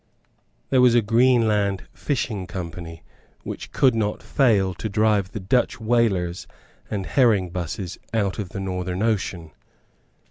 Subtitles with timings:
[0.71, 3.03] There was a Greenland Fishing Company
[3.43, 6.47] which could not fail to drive the Dutch whalers
[6.89, 9.51] and herring busses out of the Northern Ocean.